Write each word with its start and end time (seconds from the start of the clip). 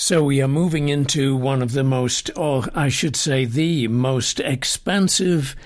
So 0.00 0.22
we 0.22 0.40
are 0.40 0.46
moving 0.46 0.90
into 0.90 1.34
one 1.34 1.60
of 1.60 1.72
the 1.72 1.82
most, 1.82 2.30
or 2.36 2.62
I 2.72 2.88
should 2.88 3.16
say, 3.16 3.44
the 3.44 3.88
most 3.88 4.38
expansive 4.38 5.56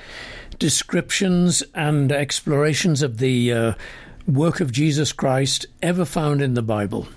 descriptions 0.58 1.62
and 1.74 2.10
explorations 2.10 3.02
of 3.02 3.18
the 3.18 3.52
uh, 3.52 3.74
work 4.26 4.60
of 4.60 4.72
Jesus 4.72 5.12
Christ 5.12 5.66
ever 5.82 6.06
found 6.06 6.40
in 6.40 6.54
the 6.54 6.62
Bible. 6.62 7.08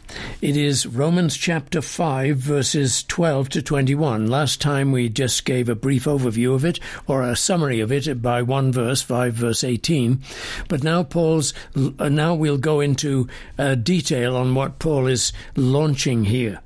It 0.42 0.58
is 0.58 0.86
Romans 0.86 1.38
chapter 1.38 1.82
5, 1.82 2.36
verses 2.36 3.06
12 3.06 3.48
to 3.48 3.62
21. 3.62 4.28
Last 4.28 4.60
time 4.60 4.92
we 4.92 5.08
just 5.08 5.46
gave 5.46 5.70
a 5.70 5.74
brief 5.74 6.04
overview 6.04 6.54
of 6.54 6.66
it, 6.66 6.82
or 7.08 7.22
a 7.22 7.38
summary 7.38 7.80
of 7.80 7.94
it 7.94 8.22
by 8.22 8.42
one 8.42 8.74
verse, 8.74 9.02
5 9.02 9.34
verse 9.34 9.64
18. 9.64 10.20
But 10.68 10.84
now 10.84 11.04
Paul's, 11.04 11.54
uh, 11.78 12.10
now 12.10 12.36
we'll 12.36 12.58
go 12.58 12.82
into 12.82 13.30
uh, 13.58 13.76
detail 13.76 14.36
on 14.36 14.54
what 14.54 14.80
Paul 14.80 15.08
is 15.08 15.32
launching 15.56 16.26
here. 16.26 16.60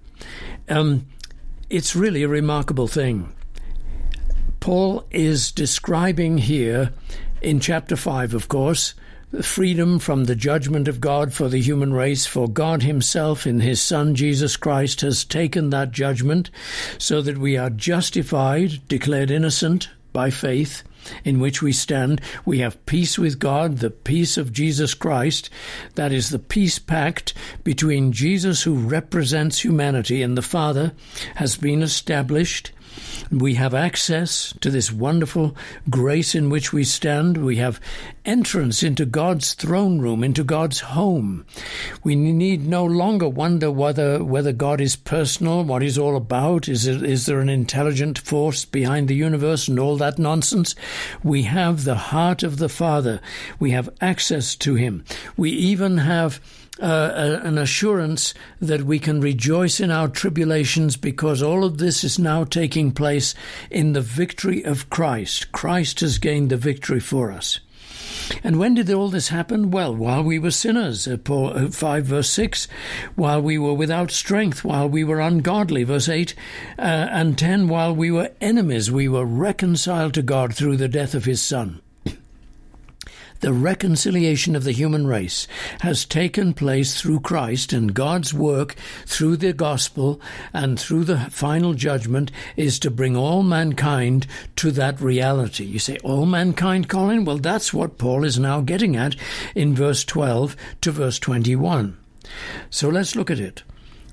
Um, 0.67 1.05
it's 1.69 1.95
really 1.95 2.23
a 2.23 2.27
remarkable 2.27 2.87
thing. 2.87 3.33
Paul 4.59 5.05
is 5.11 5.51
describing 5.51 6.37
here 6.37 6.91
in 7.41 7.59
chapter 7.59 7.95
5, 7.95 8.33
of 8.33 8.47
course, 8.47 8.93
freedom 9.41 9.99
from 9.99 10.25
the 10.25 10.35
judgment 10.35 10.87
of 10.87 10.99
God 10.99 11.33
for 11.33 11.47
the 11.47 11.61
human 11.61 11.93
race, 11.93 12.25
for 12.25 12.49
God 12.49 12.83
Himself 12.83 13.45
in 13.45 13.59
His 13.59 13.81
Son 13.81 14.15
Jesus 14.15 14.57
Christ 14.57 15.01
has 15.01 15.23
taken 15.23 15.69
that 15.69 15.91
judgment 15.91 16.49
so 16.97 17.21
that 17.21 17.37
we 17.37 17.55
are 17.55 17.69
justified, 17.69 18.85
declared 18.87 19.31
innocent 19.31 19.89
by 20.19 20.29
faith, 20.29 20.83
in 21.23 21.39
which 21.39 21.61
we 21.61 21.71
stand. 21.71 22.19
We 22.43 22.59
have 22.59 22.85
peace 22.85 23.17
with 23.17 23.39
God, 23.39 23.77
the 23.77 23.89
peace 23.89 24.37
of 24.37 24.51
Jesus 24.51 24.93
Christ. 24.93 25.49
That 25.95 26.11
is 26.11 26.29
the 26.29 26.39
peace 26.39 26.77
pact 26.77 27.33
between 27.63 28.11
Jesus, 28.11 28.63
who 28.63 28.75
represents 28.75 29.63
humanity, 29.63 30.21
and 30.21 30.37
the 30.37 30.41
Father, 30.41 30.91
has 31.35 31.55
been 31.55 31.81
established. 31.81 32.73
We 33.31 33.55
have 33.55 33.73
access 33.73 34.53
to 34.61 34.69
this 34.69 34.91
wonderful 34.91 35.55
grace 35.89 36.33
in 36.33 36.49
which 36.49 36.73
we 36.73 36.83
stand. 36.83 37.37
We 37.37 37.57
have 37.57 37.79
entrance 38.25 38.83
into 38.83 39.05
God's 39.05 39.53
throne 39.53 39.99
room, 39.99 40.23
into 40.23 40.43
God's 40.43 40.79
home. 40.79 41.45
We 42.03 42.15
need 42.15 42.65
no 42.65 42.85
longer 42.85 43.29
wonder 43.29 43.71
whether 43.71 44.23
whether 44.23 44.51
God 44.51 44.81
is 44.81 44.95
personal, 44.95 45.63
what 45.63 45.81
he's 45.81 45.97
all 45.97 46.15
about. 46.15 46.67
Is 46.67 46.87
it, 46.87 47.03
is 47.03 47.25
there 47.25 47.39
an 47.39 47.49
intelligent 47.49 48.17
force 48.17 48.65
behind 48.65 49.07
the 49.07 49.15
universe 49.15 49.67
and 49.67 49.79
all 49.79 49.97
that 49.97 50.19
nonsense? 50.19 50.75
We 51.23 51.43
have 51.43 51.83
the 51.83 51.95
heart 51.95 52.43
of 52.43 52.57
the 52.57 52.69
Father. 52.69 53.21
We 53.59 53.71
have 53.71 53.89
access 54.01 54.55
to 54.57 54.75
him. 54.75 55.03
We 55.37 55.51
even 55.51 55.99
have 55.99 56.39
uh, 56.81 57.39
an 57.43 57.57
assurance 57.57 58.33
that 58.59 58.83
we 58.83 58.99
can 58.99 59.21
rejoice 59.21 59.79
in 59.79 59.91
our 59.91 60.07
tribulations 60.07 60.97
because 60.97 61.41
all 61.41 61.63
of 61.63 61.77
this 61.77 62.03
is 62.03 62.17
now 62.17 62.43
taking 62.43 62.91
place 62.91 63.35
in 63.69 63.93
the 63.93 64.01
victory 64.01 64.63
of 64.63 64.89
Christ. 64.89 65.51
Christ 65.51 65.99
has 65.99 66.17
gained 66.17 66.49
the 66.49 66.57
victory 66.57 66.99
for 66.99 67.31
us. 67.31 67.59
And 68.43 68.59
when 68.59 68.75
did 68.75 68.91
all 68.91 69.09
this 69.09 69.29
happen? 69.29 69.71
Well, 69.71 69.95
while 69.95 70.23
we 70.23 70.39
were 70.39 70.51
sinners, 70.51 71.07
uh, 71.07 71.17
uh 71.27 71.69
5 71.69 72.05
verse 72.05 72.29
6, 72.29 72.67
while 73.15 73.41
we 73.41 73.57
were 73.57 73.73
without 73.73 74.11
strength, 74.11 74.63
while 74.63 74.87
we 74.87 75.03
were 75.03 75.19
ungodly, 75.19 75.83
verse 75.83 76.07
8, 76.07 76.35
uh, 76.77 76.81
and 76.81 77.37
10, 77.37 77.67
while 77.67 77.93
we 77.95 78.11
were 78.11 78.31
enemies, 78.39 78.91
we 78.91 79.07
were 79.07 79.25
reconciled 79.25 80.13
to 80.13 80.21
God 80.21 80.53
through 80.53 80.77
the 80.77 80.87
death 80.87 81.15
of 81.15 81.25
his 81.25 81.41
Son 81.41 81.81
the 83.39 83.53
reconciliation 83.53 84.55
of 84.55 84.63
the 84.63 84.71
human 84.71 85.07
race 85.07 85.47
has 85.81 86.05
taken 86.05 86.53
place 86.53 86.99
through 86.99 87.21
Christ, 87.21 87.73
and 87.73 87.93
God's 87.93 88.33
work 88.33 88.75
through 89.05 89.37
the 89.37 89.53
gospel 89.53 90.19
and 90.53 90.79
through 90.79 91.05
the 91.05 91.19
final 91.31 91.73
judgment 91.73 92.31
is 92.55 92.79
to 92.79 92.91
bring 92.91 93.15
all 93.15 93.43
mankind 93.43 94.27
to 94.57 94.71
that 94.71 94.99
reality. 95.01 95.63
You 95.63 95.79
say, 95.79 95.97
all 96.03 96.25
mankind, 96.25 96.89
Colin? 96.89 97.25
Well, 97.25 97.37
that's 97.37 97.73
what 97.73 97.97
Paul 97.97 98.23
is 98.23 98.39
now 98.39 98.61
getting 98.61 98.95
at 98.95 99.15
in 99.55 99.75
verse 99.75 100.03
12 100.03 100.55
to 100.81 100.91
verse 100.91 101.19
21. 101.19 101.97
So 102.69 102.89
let's 102.89 103.15
look 103.15 103.31
at 103.31 103.39
it. 103.39 103.63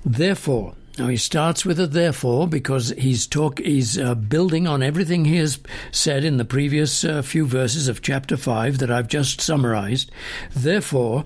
Therefore, 0.05 0.73
now 0.97 1.07
he 1.07 1.17
starts 1.17 1.63
with 1.63 1.79
a 1.79 1.85
therefore 1.85 2.47
because 2.47 2.89
he's 2.97 3.27
talk 3.27 3.59
he's 3.59 3.99
uh, 3.99 4.15
building 4.15 4.67
on 4.67 4.81
everything 4.81 5.25
he 5.25 5.37
has 5.37 5.59
said 5.91 6.23
in 6.23 6.37
the 6.37 6.45
previous 6.45 7.03
uh, 7.03 7.21
few 7.21 7.45
verses 7.45 7.87
of 7.87 8.01
chapter 8.01 8.35
5 8.35 8.79
that 8.79 8.89
I've 8.89 9.07
just 9.07 9.39
summarized. 9.39 10.11
Therefore, 10.55 11.25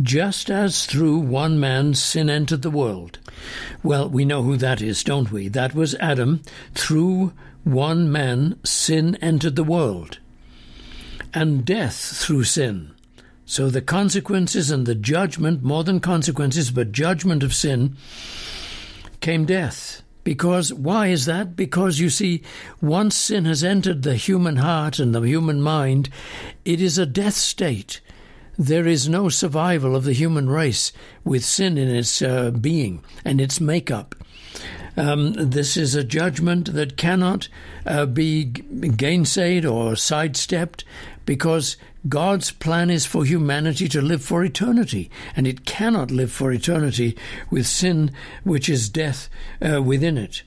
just 0.00 0.50
as 0.50 0.86
through 0.86 1.18
one 1.18 1.60
man 1.60 1.94
sin 1.94 2.30
entered 2.30 2.62
the 2.62 2.70
world. 2.70 3.18
Well, 3.82 4.08
we 4.08 4.24
know 4.24 4.42
who 4.42 4.56
that 4.56 4.80
is, 4.80 5.04
don't 5.04 5.30
we? 5.30 5.48
That 5.48 5.74
was 5.74 5.94
Adam. 5.96 6.42
Through 6.74 7.32
one 7.64 8.10
man 8.10 8.58
sin 8.64 9.16
entered 9.16 9.56
the 9.56 9.64
world. 9.64 10.18
And 11.34 11.64
death 11.64 11.94
through 11.94 12.44
sin. 12.44 12.92
So 13.44 13.68
the 13.68 13.82
consequences 13.82 14.70
and 14.70 14.86
the 14.86 14.94
judgment, 14.94 15.62
more 15.62 15.84
than 15.84 16.00
consequences, 16.00 16.70
but 16.70 16.92
judgment 16.92 17.42
of 17.42 17.52
sin 17.52 17.96
came 19.20 19.44
death. 19.44 20.02
Because 20.22 20.72
why 20.72 21.08
is 21.08 21.24
that? 21.26 21.56
Because 21.56 21.98
you 21.98 22.10
see, 22.10 22.42
once 22.80 23.16
sin 23.16 23.46
has 23.46 23.64
entered 23.64 24.02
the 24.02 24.16
human 24.16 24.56
heart 24.56 24.98
and 24.98 25.14
the 25.14 25.22
human 25.22 25.62
mind, 25.62 26.10
it 26.64 26.80
is 26.80 26.98
a 26.98 27.06
death 27.06 27.34
state. 27.34 28.00
There 28.58 28.86
is 28.86 29.08
no 29.08 29.30
survival 29.30 29.96
of 29.96 30.04
the 30.04 30.12
human 30.12 30.50
race 30.50 30.92
with 31.24 31.44
sin 31.44 31.78
in 31.78 31.88
its 31.88 32.20
uh, 32.20 32.50
being 32.50 33.02
and 33.24 33.40
its 33.40 33.60
makeup. 33.60 34.14
Um, 34.96 35.32
this 35.34 35.76
is 35.76 35.94
a 35.94 36.04
judgment 36.04 36.72
that 36.74 36.96
cannot 36.96 37.48
uh, 37.86 38.06
be 38.06 38.46
gainsaid 38.46 39.70
or 39.70 39.96
sidestepped 39.96 40.84
because 41.26 41.76
God's 42.08 42.50
plan 42.50 42.90
is 42.90 43.06
for 43.06 43.24
humanity 43.24 43.88
to 43.88 44.00
live 44.00 44.22
for 44.22 44.42
eternity, 44.42 45.10
and 45.36 45.46
it 45.46 45.66
cannot 45.66 46.10
live 46.10 46.32
for 46.32 46.50
eternity 46.50 47.16
with 47.50 47.66
sin, 47.66 48.10
which 48.42 48.68
is 48.68 48.88
death, 48.88 49.28
uh, 49.60 49.82
within 49.82 50.16
it. 50.16 50.42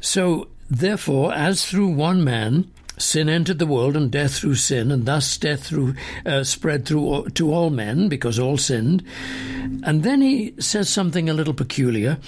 So, 0.00 0.48
therefore, 0.68 1.32
as 1.32 1.64
through 1.64 1.88
one 1.88 2.22
man, 2.22 2.70
sin 3.00 3.28
entered 3.28 3.58
the 3.58 3.66
world 3.66 3.96
and 3.96 4.10
death 4.10 4.34
through 4.38 4.56
sin, 4.56 4.90
and 4.90 5.06
thus 5.06 5.36
death 5.38 5.64
through 5.64 5.94
uh, 6.24 6.44
spread 6.44 6.86
through 6.86 7.28
to 7.30 7.52
all 7.52 7.70
men 7.70 8.08
because 8.08 8.38
all 8.38 8.56
sinned. 8.56 9.02
And 9.82 10.02
then 10.02 10.20
he 10.20 10.54
says 10.58 10.88
something 10.88 11.28
a 11.28 11.34
little 11.34 11.54
peculiar, 11.54 12.18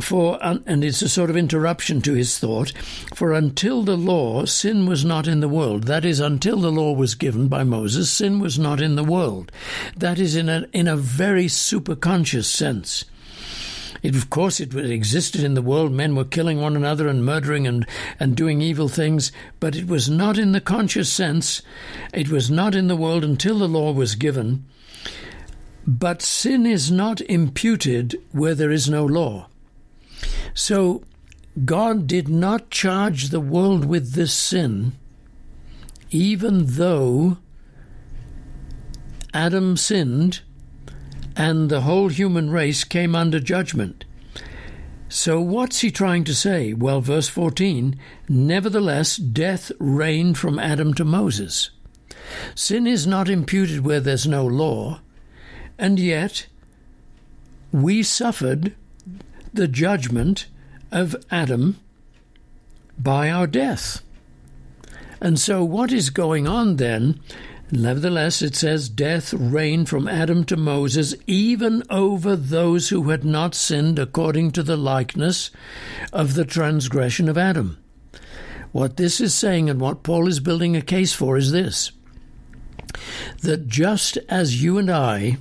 for 0.00 0.38
and 0.42 0.84
it's 0.84 1.02
a 1.02 1.08
sort 1.08 1.30
of 1.30 1.36
interruption 1.36 2.00
to 2.02 2.14
his 2.14 2.38
thought. 2.38 2.72
For 3.14 3.32
until 3.32 3.82
the 3.82 3.96
law, 3.96 4.44
sin 4.46 4.86
was 4.86 5.04
not 5.04 5.26
in 5.26 5.40
the 5.40 5.48
world. 5.48 5.84
That 5.84 6.04
is, 6.04 6.20
until 6.20 6.58
the 6.58 6.72
law 6.72 6.92
was 6.92 7.14
given 7.14 7.48
by 7.48 7.64
Moses, 7.64 8.10
sin 8.10 8.40
was 8.40 8.58
not 8.58 8.80
in 8.80 8.96
the 8.96 9.04
world. 9.04 9.52
That 9.96 10.18
is 10.18 10.36
in 10.36 10.48
a 10.48 10.66
in 10.72 10.88
a 10.88 10.96
very 10.96 11.46
superconscious 11.46 12.46
sense. 12.46 13.04
It, 14.02 14.16
of 14.16 14.30
course, 14.30 14.58
it 14.58 14.74
existed 14.74 15.44
in 15.44 15.54
the 15.54 15.62
world. 15.62 15.92
Men 15.92 16.16
were 16.16 16.24
killing 16.24 16.60
one 16.60 16.74
another 16.74 17.06
and 17.06 17.24
murdering 17.24 17.66
and, 17.66 17.86
and 18.18 18.36
doing 18.36 18.60
evil 18.60 18.88
things, 18.88 19.30
but 19.60 19.76
it 19.76 19.86
was 19.86 20.08
not 20.08 20.38
in 20.38 20.52
the 20.52 20.60
conscious 20.60 21.10
sense. 21.10 21.62
It 22.12 22.28
was 22.28 22.50
not 22.50 22.74
in 22.74 22.88
the 22.88 22.96
world 22.96 23.22
until 23.22 23.58
the 23.58 23.68
law 23.68 23.92
was 23.92 24.16
given. 24.16 24.64
But 25.86 26.20
sin 26.20 26.66
is 26.66 26.90
not 26.90 27.20
imputed 27.22 28.20
where 28.32 28.54
there 28.54 28.72
is 28.72 28.88
no 28.88 29.04
law. 29.04 29.48
So 30.54 31.04
God 31.64 32.06
did 32.06 32.28
not 32.28 32.70
charge 32.70 33.28
the 33.28 33.40
world 33.40 33.84
with 33.84 34.12
this 34.12 34.32
sin, 34.32 34.92
even 36.10 36.66
though 36.66 37.38
Adam 39.34 39.76
sinned 39.76 40.40
and 41.36 41.70
the 41.70 41.82
whole 41.82 42.08
human 42.08 42.50
race 42.50 42.84
came 42.84 43.14
under 43.14 43.40
judgment. 43.40 44.04
So, 45.08 45.40
what's 45.40 45.80
he 45.80 45.90
trying 45.90 46.24
to 46.24 46.34
say? 46.34 46.72
Well, 46.72 47.00
verse 47.00 47.28
14 47.28 47.98
Nevertheless, 48.28 49.16
death 49.16 49.70
reigned 49.78 50.38
from 50.38 50.58
Adam 50.58 50.94
to 50.94 51.04
Moses. 51.04 51.70
Sin 52.54 52.86
is 52.86 53.06
not 53.06 53.28
imputed 53.28 53.84
where 53.84 54.00
there's 54.00 54.26
no 54.26 54.46
law, 54.46 55.00
and 55.78 55.98
yet 55.98 56.46
we 57.72 58.02
suffered 58.02 58.74
the 59.52 59.68
judgment 59.68 60.46
of 60.90 61.14
Adam 61.30 61.78
by 62.98 63.30
our 63.30 63.46
death. 63.46 64.02
And 65.20 65.38
so, 65.38 65.62
what 65.62 65.92
is 65.92 66.10
going 66.10 66.48
on 66.48 66.76
then 66.76 67.20
Nevertheless, 67.74 68.42
it 68.42 68.54
says, 68.54 68.90
Death 68.90 69.32
reigned 69.32 69.88
from 69.88 70.06
Adam 70.06 70.44
to 70.44 70.58
Moses, 70.58 71.14
even 71.26 71.82
over 71.88 72.36
those 72.36 72.90
who 72.90 73.08
had 73.08 73.24
not 73.24 73.54
sinned 73.54 73.98
according 73.98 74.50
to 74.52 74.62
the 74.62 74.76
likeness 74.76 75.50
of 76.12 76.34
the 76.34 76.44
transgression 76.44 77.30
of 77.30 77.38
Adam. 77.38 77.78
What 78.72 78.98
this 78.98 79.22
is 79.22 79.34
saying, 79.34 79.70
and 79.70 79.80
what 79.80 80.02
Paul 80.02 80.28
is 80.28 80.38
building 80.38 80.76
a 80.76 80.82
case 80.82 81.14
for, 81.14 81.38
is 81.38 81.50
this 81.50 81.92
that 83.40 83.68
just 83.68 84.18
as 84.28 84.62
you 84.62 84.76
and 84.76 84.90
I 84.90 85.38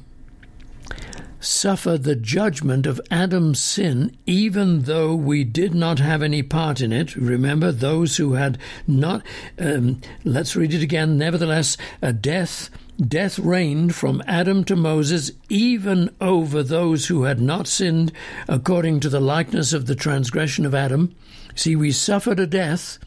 suffer 1.42 1.98
the 1.98 2.16
judgment 2.16 2.86
of 2.86 3.02
Adam's 3.10 3.60
sin, 3.60 4.16
even 4.26 4.84
though 4.84 5.16
we 5.16 5.44
did 5.44 5.74
not 5.74 6.00
have 6.00 6.22
any 6.22 6.44
part 6.44 6.80
in 6.80 6.94
it. 6.94 7.16
Remember, 7.16 7.72
those 7.72 8.18
who 8.18 8.34
had 8.34 8.58
not, 8.88 9.24
um, 9.60 10.00
let's 10.24 10.56
read 10.56 10.74
it 10.74 10.84
again. 10.84 11.18
Nevertheless, 11.18 11.76
a 12.02 12.14
death, 12.14 12.70
death 13.00 13.40
reigned 13.40 13.96
from 13.96 14.22
Adam 14.28 14.64
to 14.66 14.76
Moses, 14.76 15.32
even 15.50 16.16
over 16.22 16.62
those 16.62 17.08
who 17.08 17.24
had 17.24 17.42
not 17.42 17.68
sinned 17.68 18.12
according 18.48 19.00
to 19.00 19.10
the 19.10 19.20
likeness 19.20 19.74
of 19.74 19.88
the 19.88 19.96
transgression 19.96 20.66
of 20.66 20.76
Adam. 20.76 21.14
See, 21.56 21.76
we 21.76 21.92
suffered 21.92 22.40
a 22.40 22.48
death, 22.48 23.00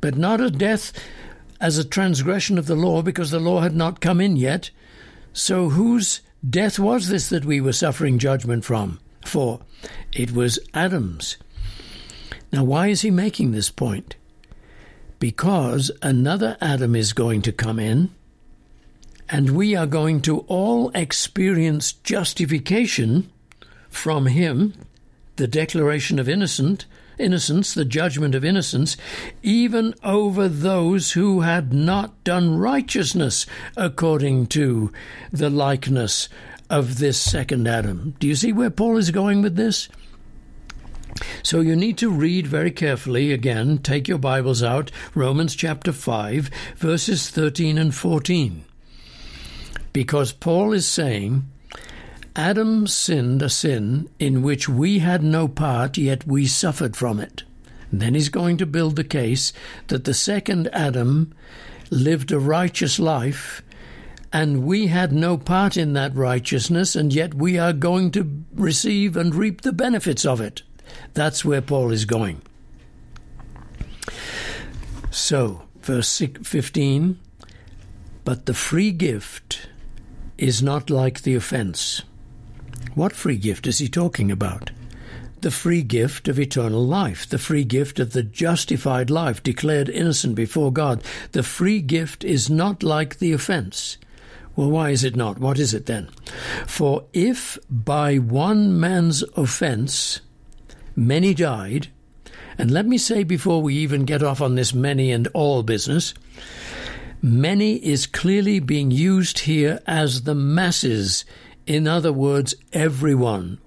but 0.00 0.16
not 0.16 0.40
a 0.40 0.50
death 0.50 0.92
as 1.60 1.78
a 1.78 1.84
transgression 1.84 2.58
of 2.58 2.66
the 2.66 2.76
law, 2.76 3.02
because 3.02 3.30
the 3.30 3.40
law 3.40 3.62
had 3.62 3.74
not 3.74 4.00
come 4.00 4.20
in 4.20 4.36
yet. 4.36 4.70
So 5.32 5.70
whose 5.70 6.20
death 6.48 6.78
was 6.78 7.08
this 7.08 7.28
that 7.28 7.44
we 7.44 7.60
were 7.60 7.72
suffering 7.72 8.18
judgment 8.18 8.64
from? 8.64 9.00
For 9.24 9.60
it 10.12 10.32
was 10.32 10.58
Adam's. 10.74 11.36
Now, 12.52 12.64
why 12.64 12.88
is 12.88 13.02
he 13.02 13.10
making 13.10 13.52
this 13.52 13.70
point? 13.70 14.16
Because 15.18 15.90
another 16.00 16.56
Adam 16.60 16.94
is 16.94 17.12
going 17.12 17.42
to 17.42 17.52
come 17.52 17.78
in, 17.78 18.10
and 19.28 19.50
we 19.50 19.74
are 19.74 19.86
going 19.86 20.22
to 20.22 20.40
all 20.40 20.90
experience 20.94 21.92
justification 21.92 23.30
from 23.90 24.26
him, 24.26 24.74
the 25.36 25.48
declaration 25.48 26.18
of 26.18 26.28
innocent, 26.28 26.86
innocence, 27.18 27.74
the 27.74 27.84
judgment 27.84 28.34
of 28.34 28.44
innocence, 28.44 28.96
even 29.42 29.94
over 30.02 30.48
those 30.48 31.12
who 31.12 31.40
had 31.40 31.72
not 31.72 32.22
done 32.24 32.58
righteousness 32.58 33.46
according 33.76 34.46
to 34.46 34.92
the 35.32 35.50
likeness 35.50 36.28
of 36.70 36.98
this 36.98 37.18
second 37.18 37.66
Adam. 37.66 38.14
Do 38.18 38.26
you 38.26 38.34
see 38.34 38.52
where 38.52 38.70
Paul 38.70 38.96
is 38.96 39.10
going 39.10 39.42
with 39.42 39.56
this? 39.56 39.88
So 41.42 41.60
you 41.60 41.74
need 41.74 41.98
to 41.98 42.10
read 42.10 42.46
very 42.46 42.70
carefully 42.70 43.32
again, 43.32 43.78
take 43.78 44.08
your 44.08 44.18
Bibles 44.18 44.62
out, 44.62 44.90
Romans 45.14 45.56
chapter 45.56 45.92
5, 45.92 46.50
verses 46.76 47.30
13 47.30 47.78
and 47.78 47.94
14. 47.94 48.64
Because 49.92 50.32
Paul 50.32 50.72
is 50.72 50.86
saying 50.86 51.44
Adam 52.38 52.86
sinned 52.86 53.42
a 53.42 53.48
sin 53.48 54.08
in 54.20 54.42
which 54.42 54.68
we 54.68 55.00
had 55.00 55.24
no 55.24 55.48
part, 55.48 55.98
yet 55.98 56.24
we 56.24 56.46
suffered 56.46 56.94
from 56.94 57.18
it. 57.18 57.42
Then 57.90 58.14
he's 58.14 58.28
going 58.28 58.58
to 58.58 58.64
build 58.64 58.94
the 58.94 59.02
case 59.02 59.52
that 59.88 60.04
the 60.04 60.14
second 60.14 60.68
Adam 60.72 61.34
lived 61.90 62.30
a 62.30 62.38
righteous 62.38 63.00
life, 63.00 63.60
and 64.32 64.62
we 64.62 64.86
had 64.86 65.10
no 65.10 65.36
part 65.36 65.76
in 65.76 65.94
that 65.94 66.14
righteousness, 66.14 66.94
and 66.94 67.12
yet 67.12 67.34
we 67.34 67.58
are 67.58 67.72
going 67.72 68.12
to 68.12 68.44
receive 68.54 69.16
and 69.16 69.34
reap 69.34 69.62
the 69.62 69.72
benefits 69.72 70.24
of 70.24 70.40
it. 70.40 70.62
That's 71.14 71.44
where 71.44 71.60
Paul 71.60 71.90
is 71.90 72.04
going. 72.04 72.40
So, 75.10 75.62
verse 75.80 76.22
15 76.44 77.18
But 78.24 78.46
the 78.46 78.54
free 78.54 78.92
gift 78.92 79.68
is 80.36 80.62
not 80.62 80.88
like 80.88 81.22
the 81.22 81.34
offense. 81.34 82.02
What 82.98 83.12
free 83.12 83.36
gift 83.36 83.68
is 83.68 83.78
he 83.78 83.86
talking 83.86 84.28
about? 84.28 84.72
The 85.42 85.52
free 85.52 85.82
gift 85.82 86.26
of 86.26 86.40
eternal 86.40 86.84
life, 86.84 87.28
the 87.28 87.38
free 87.38 87.62
gift 87.62 88.00
of 88.00 88.12
the 88.12 88.24
justified 88.24 89.08
life, 89.08 89.40
declared 89.40 89.88
innocent 89.88 90.34
before 90.34 90.72
God. 90.72 91.04
The 91.30 91.44
free 91.44 91.80
gift 91.80 92.24
is 92.24 92.50
not 92.50 92.82
like 92.82 93.20
the 93.20 93.32
offense. 93.32 93.98
Well, 94.56 94.72
why 94.72 94.90
is 94.90 95.04
it 95.04 95.14
not? 95.14 95.38
What 95.38 95.60
is 95.60 95.74
it 95.74 95.86
then? 95.86 96.08
For 96.66 97.04
if 97.12 97.56
by 97.70 98.16
one 98.16 98.80
man's 98.80 99.22
offense 99.36 100.20
many 100.96 101.34
died, 101.34 101.90
and 102.58 102.68
let 102.68 102.84
me 102.84 102.98
say 102.98 103.22
before 103.22 103.62
we 103.62 103.76
even 103.76 104.06
get 104.06 104.24
off 104.24 104.40
on 104.40 104.56
this 104.56 104.74
many 104.74 105.12
and 105.12 105.28
all 105.34 105.62
business, 105.62 106.14
many 107.22 107.76
is 107.76 108.08
clearly 108.08 108.58
being 108.58 108.90
used 108.90 109.38
here 109.38 109.80
as 109.86 110.22
the 110.22 110.34
masses 110.34 111.24
in 111.68 111.86
other 111.86 112.12
words, 112.14 112.54
everyone. 112.72 113.58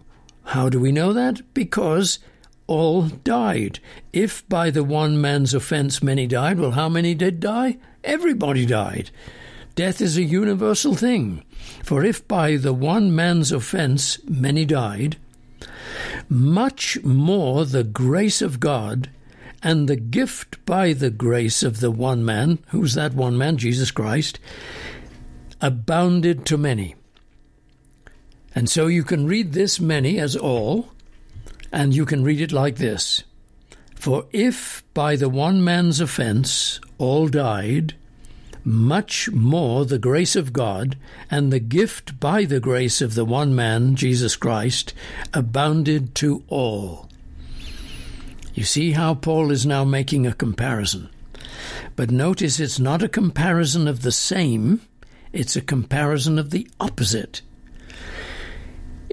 How 0.46 0.70
do 0.70 0.80
we 0.80 0.92
know 0.92 1.14
that? 1.14 1.54
Because 1.54 2.18
all 2.66 3.04
died. 3.04 3.80
If 4.12 4.48
by 4.50 4.72
the 4.72 4.84
one 4.84 5.22
man's 5.22 5.54
offense 5.54 6.02
many 6.02 6.26
died, 6.26 6.60
well, 6.60 6.72
how 6.72 6.90
many 6.90 7.14
did 7.14 7.40
die? 7.40 7.78
Everybody 8.04 8.66
died. 8.66 9.12
Death 9.76 10.02
is 10.02 10.18
a 10.18 10.24
universal 10.24 10.96
thing. 10.96 11.44
For 11.84 12.04
if 12.04 12.28
by 12.28 12.58
the 12.58 12.74
one 12.74 13.16
man's 13.16 13.52
offense 13.52 14.18
many 14.28 14.66
died, 14.66 15.18
much 16.28 17.02
more 17.04 17.66
the 17.66 17.84
grace 17.84 18.42
of 18.42 18.60
God 18.60 19.12
and 19.62 19.88
the 19.88 19.96
gift 19.96 20.66
by 20.66 20.94
the 20.94 21.12
grace 21.12 21.62
of 21.62 21.82
the 21.82 21.92
one 21.92 22.26
man, 22.26 22.58
who's 22.70 22.96
that 22.96 23.14
one 23.14 23.38
man, 23.38 23.58
Jesus 23.58 23.92
Christ, 23.92 24.40
abounded 25.62 26.48
to 26.48 26.58
many. 26.58 26.96
And 28.62 28.70
so 28.70 28.86
you 28.86 29.04
can 29.04 29.26
read 29.26 29.54
this 29.54 29.80
many 29.80 30.20
as 30.20 30.36
all, 30.36 30.90
and 31.72 31.96
you 31.96 32.06
can 32.06 32.24
read 32.24 32.40
it 32.40 32.52
like 32.52 32.76
this 32.76 33.24
For 33.96 34.28
if 34.32 34.84
by 34.94 35.16
the 35.16 35.30
one 35.30 35.64
man's 35.64 36.00
offense 36.00 36.80
all 37.00 37.28
died, 37.28 37.96
much 38.64 39.32
more 39.32 39.84
the 39.84 39.98
grace 39.98 40.36
of 40.36 40.54
God 40.54 40.96
and 41.32 41.52
the 41.52 41.60
gift 41.60 42.20
by 42.20 42.46
the 42.46 42.60
grace 42.60 43.02
of 43.02 43.16
the 43.16 43.26
one 43.26 43.56
man, 43.56 43.96
Jesus 43.96 44.36
Christ, 44.36 44.94
abounded 45.34 46.14
to 46.22 46.44
all. 46.48 47.10
You 48.54 48.64
see 48.64 48.92
how 48.92 49.16
Paul 49.16 49.50
is 49.50 49.66
now 49.66 49.84
making 49.84 50.28
a 50.28 50.36
comparison. 50.36 51.10
But 51.96 52.12
notice 52.12 52.60
it's 52.60 52.80
not 52.80 53.02
a 53.02 53.10
comparison 53.10 53.88
of 53.88 54.04
the 54.04 54.12
same, 54.12 54.82
it's 55.34 55.56
a 55.56 55.62
comparison 55.62 56.38
of 56.38 56.52
the 56.52 56.70
opposite. 56.80 57.42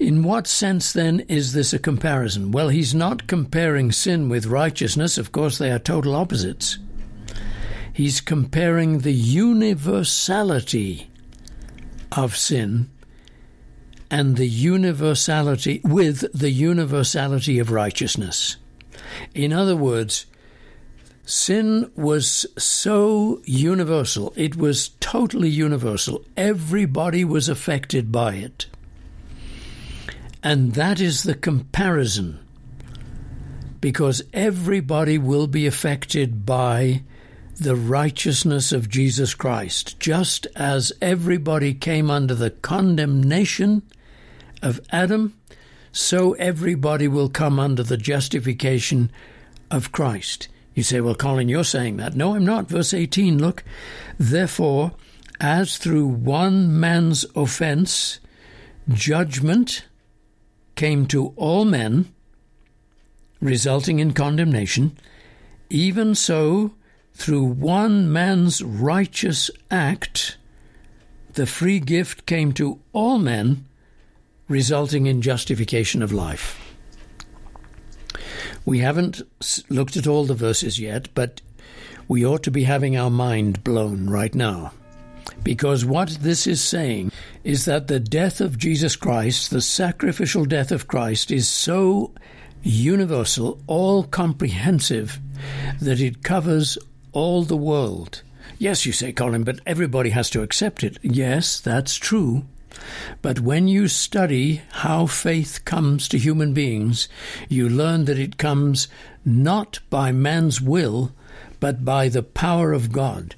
In 0.00 0.22
what 0.22 0.46
sense, 0.46 0.92
then, 0.92 1.20
is 1.28 1.54
this 1.54 1.72
a 1.72 1.78
comparison? 1.78 2.52
Well, 2.52 2.68
he's 2.68 2.94
not 2.94 3.26
comparing 3.26 3.90
sin 3.90 4.28
with 4.28 4.46
righteousness. 4.46 5.18
Of 5.18 5.32
course, 5.32 5.58
they 5.58 5.72
are 5.72 5.80
total 5.80 6.14
opposites. 6.14 6.78
He's 7.92 8.20
comparing 8.20 9.00
the 9.00 9.12
universality 9.12 11.10
of 12.12 12.36
sin 12.36 12.90
and 14.08 14.36
the 14.36 14.46
universality 14.46 15.80
with 15.82 16.32
the 16.32 16.50
universality 16.50 17.58
of 17.58 17.72
righteousness. 17.72 18.56
In 19.34 19.52
other 19.52 19.74
words, 19.74 20.26
sin 21.24 21.90
was 21.96 22.46
so 22.56 23.42
universal, 23.44 24.32
it 24.36 24.54
was 24.54 24.90
totally 25.00 25.48
universal. 25.48 26.24
Everybody 26.36 27.24
was 27.24 27.48
affected 27.48 28.12
by 28.12 28.34
it. 28.34 28.66
And 30.48 30.72
that 30.76 30.98
is 30.98 31.24
the 31.24 31.34
comparison. 31.34 32.38
Because 33.82 34.22
everybody 34.32 35.18
will 35.18 35.46
be 35.46 35.66
affected 35.66 36.46
by 36.46 37.02
the 37.60 37.76
righteousness 37.76 38.72
of 38.72 38.88
Jesus 38.88 39.34
Christ, 39.34 40.00
just 40.00 40.46
as 40.56 40.90
everybody 41.02 41.74
came 41.74 42.10
under 42.10 42.34
the 42.34 42.48
condemnation 42.48 43.82
of 44.62 44.80
Adam, 44.90 45.34
so 45.92 46.32
everybody 46.32 47.08
will 47.08 47.28
come 47.28 47.60
under 47.60 47.82
the 47.82 47.98
justification 47.98 49.12
of 49.70 49.92
Christ. 49.92 50.48
You 50.74 50.82
say, 50.82 51.02
well, 51.02 51.14
Colin, 51.14 51.50
you're 51.50 51.62
saying 51.62 51.98
that. 51.98 52.16
No, 52.16 52.34
I'm 52.34 52.46
not. 52.46 52.70
Verse 52.70 52.94
18, 52.94 53.36
look. 53.38 53.64
Therefore, 54.16 54.92
as 55.42 55.76
through 55.76 56.06
one 56.06 56.80
man's 56.80 57.26
offense, 57.36 58.18
judgment 58.88 59.84
came 60.78 61.06
to 61.06 61.34
all 61.34 61.64
men, 61.64 62.06
resulting 63.40 63.98
in 63.98 64.12
condemnation, 64.12 64.96
even 65.68 66.14
so, 66.14 66.72
through 67.14 67.42
one 67.42 68.12
man's 68.12 68.62
righteous 68.62 69.50
act, 69.72 70.36
the 71.32 71.46
free 71.46 71.80
gift 71.80 72.26
came 72.26 72.52
to 72.52 72.78
all 72.92 73.18
men, 73.18 73.66
resulting 74.46 75.06
in 75.06 75.20
justification 75.20 76.00
of 76.00 76.12
life. 76.12 76.76
We 78.64 78.78
haven't 78.78 79.20
looked 79.68 79.96
at 79.96 80.06
all 80.06 80.26
the 80.26 80.34
verses 80.34 80.78
yet, 80.78 81.08
but 81.12 81.40
we 82.06 82.24
ought 82.24 82.44
to 82.44 82.52
be 82.52 82.62
having 82.62 82.96
our 82.96 83.10
mind 83.10 83.64
blown 83.64 84.08
right 84.08 84.34
now. 84.34 84.72
Because 85.42 85.84
what 85.84 86.18
this 86.20 86.46
is 86.46 86.62
saying 86.62 87.10
is 87.44 87.64
that 87.64 87.86
the 87.86 88.00
death 88.00 88.40
of 88.40 88.58
Jesus 88.58 88.96
Christ, 88.96 89.50
the 89.50 89.60
sacrificial 89.60 90.44
death 90.44 90.72
of 90.72 90.88
Christ, 90.88 91.30
is 91.30 91.48
so 91.48 92.12
universal, 92.62 93.60
all 93.66 94.04
comprehensive, 94.04 95.20
that 95.80 96.00
it 96.00 96.22
covers 96.22 96.78
all 97.12 97.44
the 97.44 97.56
world. 97.56 98.22
Yes, 98.58 98.84
you 98.84 98.92
say, 98.92 99.12
Colin, 99.12 99.44
but 99.44 99.60
everybody 99.66 100.10
has 100.10 100.30
to 100.30 100.42
accept 100.42 100.82
it. 100.82 100.98
Yes, 101.02 101.60
that's 101.60 101.96
true. 101.96 102.44
But 103.22 103.40
when 103.40 103.68
you 103.68 103.88
study 103.88 104.62
how 104.70 105.06
faith 105.06 105.64
comes 105.64 106.08
to 106.08 106.18
human 106.18 106.52
beings, 106.52 107.08
you 107.48 107.68
learn 107.68 108.04
that 108.06 108.18
it 108.18 108.36
comes 108.36 108.88
not 109.24 109.80
by 109.90 110.12
man's 110.12 110.60
will, 110.60 111.12
but 111.60 111.84
by 111.84 112.08
the 112.08 112.22
power 112.22 112.72
of 112.72 112.92
God. 112.92 113.34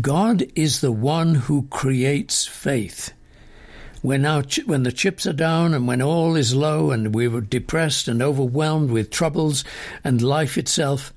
God 0.00 0.44
is 0.54 0.80
the 0.80 0.92
one 0.92 1.34
who 1.34 1.66
creates 1.68 2.46
faith. 2.46 3.12
When, 4.02 4.26
our, 4.26 4.42
when 4.66 4.82
the 4.82 4.92
chips 4.92 5.26
are 5.26 5.32
down 5.32 5.74
and 5.74 5.86
when 5.86 6.02
all 6.02 6.36
is 6.36 6.54
low 6.54 6.90
and 6.90 7.14
we 7.14 7.28
were 7.28 7.40
depressed 7.40 8.08
and 8.08 8.20
overwhelmed 8.20 8.90
with 8.90 9.10
troubles 9.10 9.64
and 10.04 10.20
life 10.20 10.58
itself, 10.58 11.12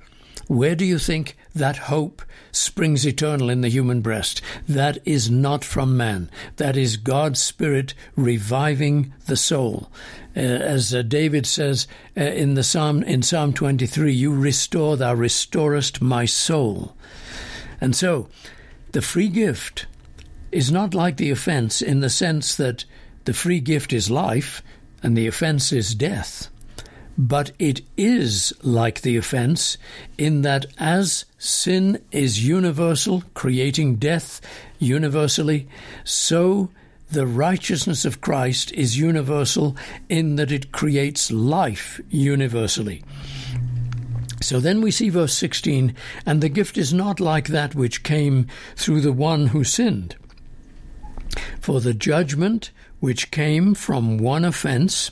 where 0.47 0.75
do 0.75 0.85
you 0.85 0.99
think 0.99 1.35
that 1.55 1.77
hope 1.77 2.21
springs 2.51 3.05
eternal 3.05 3.49
in 3.49 3.61
the 3.61 3.69
human 3.69 4.01
breast? 4.01 4.41
That 4.69 4.99
is 5.03 5.29
not 5.29 5.63
from 5.63 5.97
man. 5.97 6.29
That 6.57 6.77
is 6.77 6.97
God's 6.97 7.41
Spirit 7.41 7.95
reviving 8.15 9.13
the 9.25 9.35
soul. 9.35 9.89
Uh, 10.37 10.41
as 10.41 10.93
uh, 10.93 11.01
David 11.01 11.47
says 11.47 11.87
uh, 12.15 12.21
in 12.21 12.53
the 12.53 12.63
Psalm 12.63 13.01
in 13.03 13.23
Psalm 13.23 13.53
23, 13.53 14.13
"You 14.13 14.35
restore, 14.35 14.97
thou 14.97 15.15
restorest 15.15 16.01
my 16.01 16.25
soul." 16.25 16.95
And 17.81 17.95
so, 17.95 18.27
the 18.91 19.01
free 19.01 19.29
gift 19.29 19.87
is 20.55 20.71
not 20.71 20.93
like 20.93 21.17
the 21.17 21.31
offense 21.31 21.81
in 21.81 21.99
the 21.99 22.09
sense 22.09 22.55
that 22.55 22.85
the 23.25 23.33
free 23.33 23.59
gift 23.59 23.91
is 23.91 24.09
life 24.09 24.63
and 25.03 25.17
the 25.17 25.27
offense 25.27 25.73
is 25.73 25.93
death. 25.93 26.47
But 27.17 27.51
it 27.59 27.81
is 27.97 28.53
like 28.63 29.01
the 29.01 29.17
offense 29.17 29.77
in 30.17 30.43
that 30.43 30.65
as 30.77 31.25
sin 31.37 32.01
is 32.11 32.47
universal, 32.47 33.21
creating 33.33 33.97
death 33.97 34.39
universally, 34.79 35.67
so 36.05 36.69
the 37.11 37.27
righteousness 37.27 38.05
of 38.05 38.21
Christ 38.21 38.71
is 38.71 38.97
universal 38.97 39.75
in 40.07 40.37
that 40.37 40.53
it 40.53 40.71
creates 40.71 41.31
life 41.31 41.99
universally. 42.09 43.03
So 44.41 44.61
then 44.61 44.79
we 44.79 44.91
see 44.91 45.09
verse 45.09 45.33
16, 45.33 45.93
and 46.25 46.39
the 46.39 46.49
gift 46.49 46.77
is 46.77 46.93
not 46.93 47.19
like 47.19 47.49
that 47.49 47.75
which 47.75 48.03
came 48.03 48.47
through 48.77 49.01
the 49.01 49.13
one 49.13 49.47
who 49.47 49.65
sinned. 49.65 50.15
For 51.59 51.81
the 51.81 51.93
judgment 51.93 52.71
which 52.99 53.31
came 53.31 53.73
from 53.73 54.17
one 54.17 54.45
offense 54.45 55.11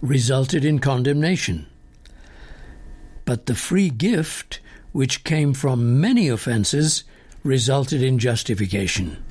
resulted 0.00 0.64
in 0.64 0.78
condemnation. 0.78 1.66
But 3.24 3.46
the 3.46 3.54
free 3.54 3.90
gift, 3.90 4.60
which 4.92 5.24
came 5.24 5.52
from 5.52 6.00
many 6.00 6.28
offenses, 6.28 7.04
resulted 7.42 8.02
in 8.02 8.18
justification. 8.18 9.22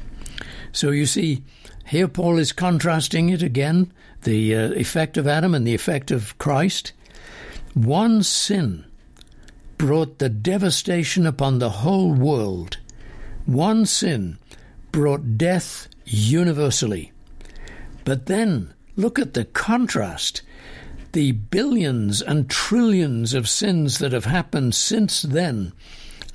So 0.72 0.92
you 0.92 1.06
see, 1.06 1.44
here 1.86 2.08
Paul 2.08 2.38
is 2.38 2.52
contrasting 2.52 3.30
it 3.30 3.42
again 3.42 3.92
the 4.24 4.56
uh, 4.56 4.72
effect 4.72 5.18
of 5.18 5.28
Adam 5.28 5.54
and 5.54 5.66
the 5.66 5.76
effect 5.76 6.12
of 6.12 6.38
Christ. 6.38 6.94
One 7.74 8.24
sin 8.24 8.86
brought 9.78 10.20
the 10.20 10.30
devastation 10.30 11.26
upon 11.26 11.60
the 11.60 11.70
whole 11.70 12.12
world. 12.12 12.78
One 13.46 13.86
sin 13.86 14.38
brought 14.96 15.38
death 15.38 15.90
universally. 16.06 17.12
But 18.06 18.28
then 18.28 18.74
look 18.96 19.20
at 19.20 19.34
the 19.34 19.44
contrast 19.44 20.42
the 21.12 21.34
billions 21.34 22.22
and 22.22 22.50
trillions 22.50 23.34
of 23.34 23.50
sins 23.50 24.00
that 24.00 24.14
have 24.14 24.24
happened 24.24 24.74
since 24.74 25.22
then 25.22 25.74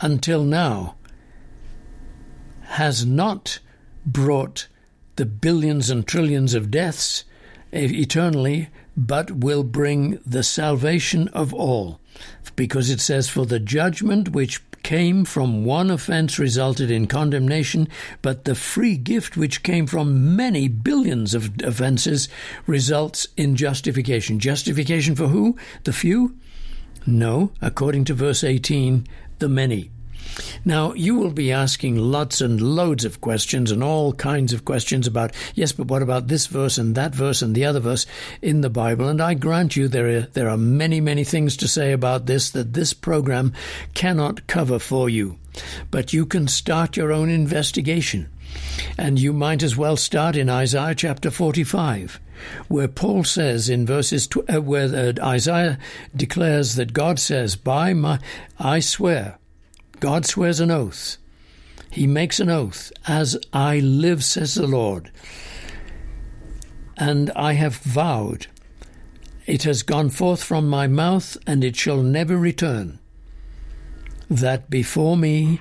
until 0.03 0.45
now 0.45 0.95
has 2.65 3.07
not 3.07 3.61
brought 4.05 4.69
the 5.17 5.25
billions 5.25 5.89
and 5.89 6.07
trillions 6.07 6.53
of 6.53 6.71
deaths 6.71 7.25
eternally, 7.73 8.69
but 8.95 9.31
will 9.31 9.63
bring 9.63 10.19
the 10.27 10.43
salvation 10.43 11.29
of 11.29 11.55
all. 11.55 11.99
Because 12.57 12.91
it 12.91 13.01
says, 13.01 13.27
For 13.31 13.47
the 13.47 13.61
judgment 13.61 14.31
which 14.31 14.70
came 14.91 15.25
from 15.25 15.65
one 15.65 15.89
offense 15.89 16.37
resulted 16.37 16.91
in 16.91 17.07
condemnation, 17.07 17.87
but 18.23 18.45
the 18.45 18.57
free 18.57 18.97
gift 18.97 19.37
which 19.37 19.63
came 19.63 19.87
from 19.87 20.35
many 20.35 20.67
billions 20.67 21.33
of 21.33 21.49
offenses 21.63 22.29
results 22.67 23.29
in 23.37 23.55
justification. 23.55 24.41
Justification 24.41 25.15
for 25.15 25.29
who? 25.29 25.57
The 25.85 25.93
few? 25.93 26.37
No, 27.07 27.53
according 27.63 28.07
to 28.07 28.15
verse 28.15 28.43
18, 28.43 29.07
the 29.39 29.49
many. 29.49 29.93
Now, 30.65 30.93
you 30.93 31.15
will 31.17 31.31
be 31.31 31.53
asking 31.53 31.97
lots 31.97 32.41
and 32.41 32.61
loads 32.61 33.05
of 33.05 33.21
questions 33.21 33.71
and 33.71 33.83
all 33.83 34.13
kinds 34.13 34.53
of 34.53 34.65
questions 34.65 35.07
about, 35.07 35.35
yes, 35.55 35.73
but 35.73 35.89
what 35.89 36.03
about 36.03 36.29
this 36.29 36.47
verse 36.47 36.79
and 36.79 36.95
that 36.95 37.15
verse 37.15 37.43
and 37.43 37.55
the 37.55 37.65
other 37.65 37.81
verse 37.81 38.07
in 38.43 38.61
the 38.61 38.71
Bible? 38.71 39.09
And 39.09 39.21
I 39.21 39.35
grant 39.35 39.77
you 39.77 39.89
there 39.89 40.09
are, 40.09 40.21
there 40.23 40.49
are 40.49 40.57
many, 40.57 41.01
many 41.01 41.25
things 41.25 41.57
to 41.59 41.69
say 41.69 41.93
about 41.93 42.27
this 42.27 42.51
that 42.51 42.75
this 42.75 42.93
program 42.93 43.53
cannot 43.95 44.47
cover 44.47 44.79
for 44.79 45.09
you. 45.09 45.39
But 45.91 46.13
you 46.13 46.27
can 46.27 46.49
start 46.49 46.97
your 46.97 47.13
own 47.13 47.29
investigation. 47.29 48.29
And 48.99 49.19
you 49.19 49.33
might 49.33 49.63
as 49.63 49.77
well 49.77 49.97
start 49.97 50.37
in 50.37 50.49
Isaiah 50.49 50.95
chapter 50.95 51.31
45 51.31 52.21
where 52.69 52.89
Paul 52.89 53.23
says 53.25 53.69
in 53.69 53.85
verses 53.85 54.27
tw- 54.27 54.49
uh, 54.49 54.63
where 54.63 54.87
uh, 54.87 55.13
Isaiah 55.23 55.79
declares 56.17 56.77
that 56.77 56.95
God 56.95 57.19
says, 57.19 57.55
"By 57.55 57.93
my 57.93 58.19
I 58.59 58.81
swear 58.81 59.37
God 60.01 60.27
swears 60.27 60.61
an 60.61 60.71
oath. 60.71 61.19
He 61.91 62.07
makes 62.07 62.41
an 62.41 62.49
oath, 62.49 62.93
as 63.07 63.39
I 63.53 63.81
live, 63.81 64.25
says 64.25 64.55
the 64.55 64.67
Lord. 64.67 65.11
And 66.97 67.31
I 67.31 67.55
have 67.55 67.77
vowed, 67.77 68.47
it 69.47 69.65
has 69.65 69.83
gone 69.83 70.11
forth 70.11 70.43
from 70.43 70.69
my 70.69 70.87
mouth, 70.87 71.37
and 71.47 71.65
it 71.65 71.77
shall 71.77 72.03
never 72.03 72.37
return, 72.37 72.99
that 74.29 74.71
before 74.71 75.17
me 75.17 75.61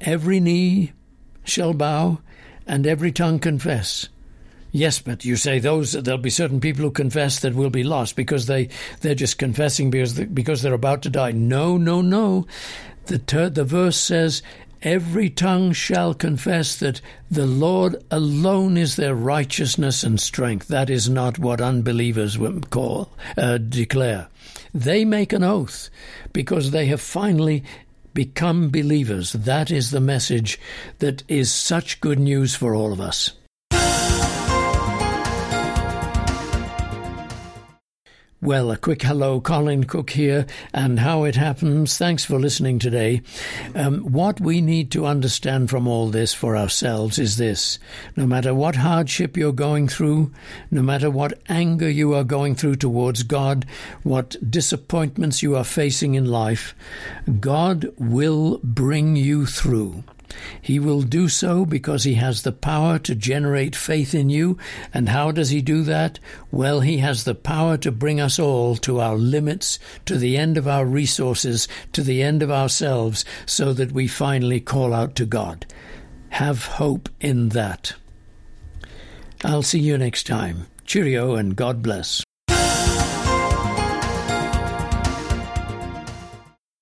every 0.00 0.40
knee 0.40 0.92
shall 1.44 1.72
bow, 1.72 2.18
and 2.66 2.86
every 2.86 3.12
tongue 3.12 3.38
confess. 3.38 4.08
Yes, 4.72 5.00
but 5.00 5.24
you 5.24 5.36
say 5.36 5.58
those 5.58 5.92
there'll 5.92 6.18
be 6.18 6.30
certain 6.30 6.58
people 6.58 6.82
who 6.82 6.90
confess 6.90 7.40
that 7.40 7.54
will 7.54 7.68
be 7.68 7.84
lost 7.84 8.16
because 8.16 8.46
they 8.46 8.70
they're 9.02 9.14
just 9.14 9.36
confessing 9.36 9.90
because 9.90 10.14
because 10.18 10.62
they're 10.62 10.72
about 10.72 11.02
to 11.02 11.10
die. 11.10 11.32
No, 11.32 11.76
no, 11.76 12.00
no. 12.00 12.46
The, 13.06 13.18
ter- 13.18 13.50
the 13.50 13.64
verse 13.64 13.96
says, 13.96 14.42
Every 14.82 15.30
tongue 15.30 15.72
shall 15.72 16.12
confess 16.12 16.76
that 16.76 17.00
the 17.30 17.46
Lord 17.46 18.02
alone 18.10 18.76
is 18.76 18.96
their 18.96 19.14
righteousness 19.14 20.02
and 20.02 20.20
strength. 20.20 20.66
That 20.66 20.90
is 20.90 21.08
not 21.08 21.38
what 21.38 21.60
unbelievers 21.60 22.36
call 22.70 23.12
uh, 23.36 23.58
declare. 23.58 24.26
They 24.74 25.04
make 25.04 25.32
an 25.32 25.44
oath 25.44 25.88
because 26.32 26.72
they 26.72 26.86
have 26.86 27.00
finally 27.00 27.62
become 28.12 28.70
believers. 28.70 29.32
That 29.32 29.70
is 29.70 29.92
the 29.92 30.00
message 30.00 30.58
that 30.98 31.22
is 31.28 31.52
such 31.52 32.00
good 32.00 32.18
news 32.18 32.56
for 32.56 32.74
all 32.74 32.92
of 32.92 33.00
us. 33.00 33.32
Well, 38.42 38.72
a 38.72 38.76
quick 38.76 39.02
hello, 39.02 39.40
Colin 39.40 39.84
Cook 39.84 40.10
here, 40.10 40.46
and 40.74 40.98
how 40.98 41.22
it 41.22 41.36
happens. 41.36 41.96
Thanks 41.96 42.24
for 42.24 42.40
listening 42.40 42.80
today. 42.80 43.22
Um, 43.72 44.00
what 44.00 44.40
we 44.40 44.60
need 44.60 44.90
to 44.90 45.06
understand 45.06 45.70
from 45.70 45.86
all 45.86 46.08
this 46.08 46.34
for 46.34 46.56
ourselves 46.56 47.20
is 47.20 47.36
this 47.36 47.78
no 48.16 48.26
matter 48.26 48.52
what 48.52 48.74
hardship 48.74 49.36
you're 49.36 49.52
going 49.52 49.86
through, 49.86 50.32
no 50.72 50.82
matter 50.82 51.08
what 51.08 51.40
anger 51.48 51.88
you 51.88 52.14
are 52.14 52.24
going 52.24 52.56
through 52.56 52.74
towards 52.74 53.22
God, 53.22 53.64
what 54.02 54.34
disappointments 54.50 55.40
you 55.44 55.54
are 55.54 55.62
facing 55.62 56.16
in 56.16 56.26
life, 56.26 56.74
God 57.38 57.92
will 57.96 58.58
bring 58.64 59.14
you 59.14 59.46
through. 59.46 60.02
He 60.60 60.78
will 60.78 61.02
do 61.02 61.28
so 61.28 61.64
because 61.64 62.04
he 62.04 62.14
has 62.14 62.42
the 62.42 62.52
power 62.52 62.98
to 63.00 63.14
generate 63.14 63.76
faith 63.76 64.14
in 64.14 64.30
you. 64.30 64.58
And 64.92 65.08
how 65.08 65.30
does 65.30 65.50
he 65.50 65.62
do 65.62 65.82
that? 65.82 66.18
Well, 66.50 66.80
he 66.80 66.98
has 66.98 67.24
the 67.24 67.34
power 67.34 67.76
to 67.78 67.92
bring 67.92 68.20
us 68.20 68.38
all 68.38 68.76
to 68.76 69.00
our 69.00 69.16
limits, 69.16 69.78
to 70.06 70.16
the 70.16 70.36
end 70.36 70.56
of 70.56 70.66
our 70.66 70.84
resources, 70.84 71.68
to 71.92 72.02
the 72.02 72.22
end 72.22 72.42
of 72.42 72.50
ourselves, 72.50 73.24
so 73.46 73.72
that 73.72 73.92
we 73.92 74.08
finally 74.08 74.60
call 74.60 74.94
out 74.94 75.14
to 75.16 75.26
God. 75.26 75.66
Have 76.30 76.64
hope 76.64 77.08
in 77.20 77.50
that. 77.50 77.94
I'll 79.44 79.62
see 79.62 79.80
you 79.80 79.98
next 79.98 80.26
time. 80.26 80.66
Cheerio 80.86 81.34
and 81.34 81.56
God 81.56 81.82
bless. 81.82 82.22